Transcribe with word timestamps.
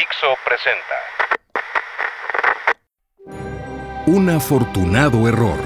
Dixo 0.00 0.28
presenta 0.46 0.96
Un 4.06 4.30
afortunado 4.30 5.28
error. 5.28 5.58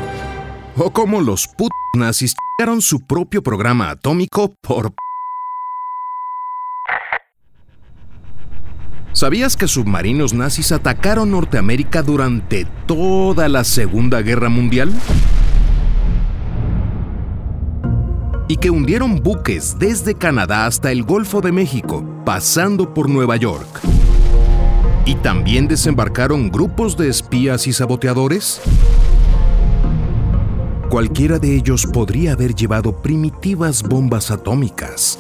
O 0.77 0.91
como 0.91 1.21
los 1.21 1.47
put 1.47 1.71
nazis 1.95 2.35
su 2.81 3.07
propio 3.07 3.45
programa 3.45 3.91
atómico 3.91 4.53
por... 4.61 4.93
¿Sabías 9.13 9.57
que 9.57 9.69
submarinos 9.69 10.35
nazis 10.35 10.73
atacaron 10.73 11.31
Norteamérica 11.31 12.03
durante 12.03 12.65
toda 12.89 13.49
la 13.49 13.63
Segunda 13.63 14.21
Guerra 14.21 14.49
Mundial? 14.49 14.93
Y 18.49 18.57
que 18.57 18.71
hundieron 18.71 19.23
buques 19.23 19.79
desde 19.79 20.17
Canadá 20.17 20.67
hasta 20.67 20.91
el 20.91 21.05
Golfo 21.05 21.41
de 21.41 21.53
México, 21.53 22.05
pasando 22.25 22.93
por 22.93 23.09
Nueva 23.09 23.37
York. 23.37 23.94
¿Y 25.07 25.17
también 25.17 25.69
desembarcaron 25.69 26.51
grupos 26.51 26.97
de 26.97 27.09
espías 27.09 27.67
y 27.67 27.75
saboteadores? 27.75 28.63
Cualquiera 30.89 31.39
de 31.39 31.57
ellos 31.57 31.87
podría 31.87 32.33
haber 32.33 32.55
llevado 32.55 33.03
primitivas 33.03 33.83
bombas 33.83 34.31
atómicas. 34.31 35.19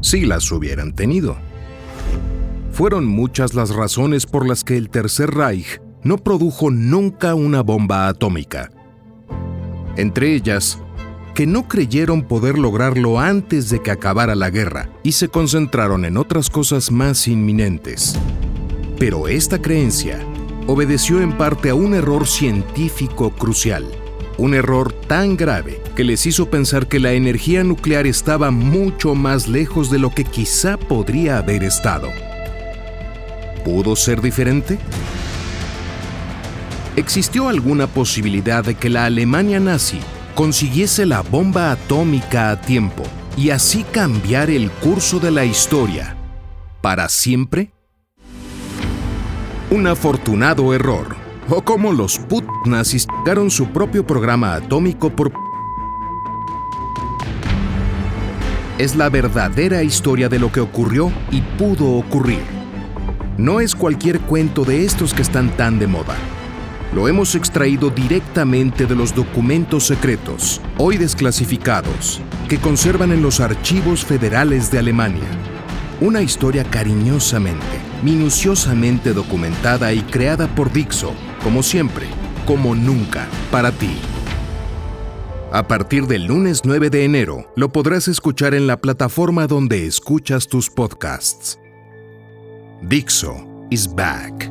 Si 0.00 0.24
las 0.24 0.50
hubieran 0.50 0.94
tenido. 0.94 1.36
Fueron 2.72 3.04
muchas 3.04 3.52
las 3.52 3.74
razones 3.74 4.24
por 4.24 4.48
las 4.48 4.64
que 4.64 4.78
el 4.78 4.88
Tercer 4.88 5.32
Reich 5.32 5.82
no 6.02 6.16
produjo 6.16 6.70
nunca 6.70 7.34
una 7.34 7.62
bomba 7.62 8.08
atómica. 8.08 8.70
Entre 9.96 10.34
ellas, 10.34 10.78
que 11.40 11.46
no 11.46 11.66
creyeron 11.66 12.24
poder 12.24 12.58
lograrlo 12.58 13.18
antes 13.18 13.70
de 13.70 13.80
que 13.80 13.90
acabara 13.90 14.34
la 14.34 14.50
guerra 14.50 14.90
y 15.02 15.12
se 15.12 15.30
concentraron 15.30 16.04
en 16.04 16.18
otras 16.18 16.50
cosas 16.50 16.90
más 16.90 17.26
inminentes. 17.26 18.14
Pero 18.98 19.26
esta 19.26 19.62
creencia 19.62 20.20
obedeció 20.66 21.22
en 21.22 21.32
parte 21.38 21.70
a 21.70 21.74
un 21.74 21.94
error 21.94 22.26
científico 22.26 23.30
crucial, 23.30 23.86
un 24.36 24.52
error 24.52 24.92
tan 24.92 25.34
grave 25.34 25.80
que 25.96 26.04
les 26.04 26.26
hizo 26.26 26.50
pensar 26.50 26.88
que 26.88 27.00
la 27.00 27.14
energía 27.14 27.64
nuclear 27.64 28.06
estaba 28.06 28.50
mucho 28.50 29.14
más 29.14 29.48
lejos 29.48 29.90
de 29.90 29.98
lo 29.98 30.10
que 30.10 30.24
quizá 30.24 30.76
podría 30.76 31.38
haber 31.38 31.64
estado. 31.64 32.08
¿Pudo 33.64 33.96
ser 33.96 34.20
diferente? 34.20 34.78
¿Existió 36.96 37.48
alguna 37.48 37.86
posibilidad 37.86 38.62
de 38.62 38.74
que 38.74 38.90
la 38.90 39.06
Alemania 39.06 39.58
nazi 39.58 40.00
consiguiese 40.34 41.06
la 41.06 41.22
bomba 41.22 41.72
atómica 41.72 42.50
a 42.50 42.60
tiempo 42.60 43.04
y 43.36 43.50
así 43.50 43.84
cambiar 43.84 44.50
el 44.50 44.70
curso 44.70 45.20
de 45.20 45.30
la 45.30 45.44
historia 45.44 46.16
para 46.80 47.08
siempre? 47.08 47.72
Un 49.70 49.86
afortunado 49.86 50.74
error, 50.74 51.14
o 51.48 51.62
como 51.62 51.92
los 51.92 52.18
put 52.18 52.44
nazis 52.64 53.06
su 53.48 53.66
propio 53.68 54.06
programa 54.06 54.54
atómico 54.54 55.10
por... 55.10 55.32
Es 58.78 58.96
la 58.96 59.10
verdadera 59.10 59.82
historia 59.82 60.28
de 60.28 60.38
lo 60.38 60.50
que 60.50 60.60
ocurrió 60.60 61.12
y 61.30 61.42
pudo 61.42 61.98
ocurrir. 61.98 62.42
No 63.36 63.60
es 63.60 63.74
cualquier 63.74 64.20
cuento 64.20 64.64
de 64.64 64.84
estos 64.84 65.12
que 65.12 65.22
están 65.22 65.54
tan 65.56 65.78
de 65.78 65.86
moda 65.86 66.16
lo 66.92 67.06
hemos 67.08 67.34
extraído 67.34 67.90
directamente 67.90 68.86
de 68.86 68.96
los 68.96 69.14
documentos 69.14 69.86
secretos, 69.86 70.60
hoy 70.78 70.96
desclasificados, 70.96 72.20
que 72.48 72.58
conservan 72.58 73.12
en 73.12 73.22
los 73.22 73.40
archivos 73.40 74.04
federales 74.04 74.70
de 74.70 74.80
Alemania. 74.80 75.28
Una 76.00 76.22
historia 76.22 76.64
cariñosamente, 76.64 77.80
minuciosamente 78.02 79.12
documentada 79.12 79.92
y 79.92 80.00
creada 80.00 80.48
por 80.54 80.72
Dixo, 80.72 81.12
como 81.44 81.62
siempre, 81.62 82.06
como 82.46 82.74
nunca, 82.74 83.28
para 83.50 83.70
ti. 83.70 83.96
A 85.52 85.66
partir 85.66 86.06
del 86.06 86.26
lunes 86.26 86.62
9 86.64 86.90
de 86.90 87.04
enero, 87.04 87.52
lo 87.56 87.70
podrás 87.70 88.08
escuchar 88.08 88.54
en 88.54 88.66
la 88.66 88.76
plataforma 88.76 89.46
donde 89.46 89.86
escuchas 89.86 90.46
tus 90.46 90.70
podcasts. 90.70 91.58
Dixo 92.82 93.46
is 93.70 93.92
back. 93.92 94.49